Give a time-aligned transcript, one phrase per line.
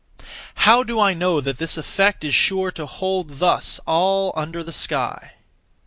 [0.65, 4.71] How do I know that this effect is sure to hold thus all under the
[4.71, 5.33] sky?